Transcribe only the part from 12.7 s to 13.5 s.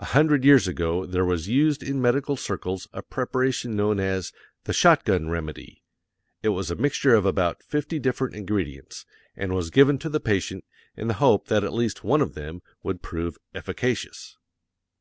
would prove